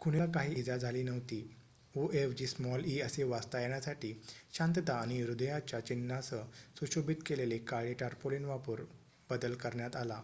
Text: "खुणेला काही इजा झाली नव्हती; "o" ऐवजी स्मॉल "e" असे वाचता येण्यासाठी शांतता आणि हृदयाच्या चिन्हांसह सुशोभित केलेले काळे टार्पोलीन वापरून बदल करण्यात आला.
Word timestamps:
"खुणेला 0.00 0.26
काही 0.26 0.52
इजा 0.54 0.76
झाली 0.76 1.02
नव्हती; 1.02 1.38
"o" 1.94 2.06
ऐवजी 2.14 2.46
स्मॉल 2.46 2.84
"e" 2.86 2.98
असे 3.02 3.22
वाचता 3.24 3.60
येण्यासाठी 3.60 4.12
शांतता 4.54 4.98
आणि 4.98 5.20
हृदयाच्या 5.22 5.80
चिन्हांसह 5.80 6.44
सुशोभित 6.78 7.22
केलेले 7.26 7.58
काळे 7.66 7.92
टार्पोलीन 7.96 8.44
वापरून 8.44 8.86
बदल 9.30 9.54
करण्यात 9.56 9.96
आला. 9.96 10.22